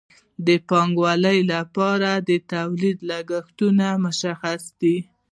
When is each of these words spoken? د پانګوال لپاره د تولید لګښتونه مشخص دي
د 0.45 0.49
پانګوال 0.67 1.23
لپاره 1.53 2.09
د 2.29 2.31
تولید 2.51 2.97
لګښتونه 3.09 3.87
مشخص 4.05 4.63
دي 4.81 4.97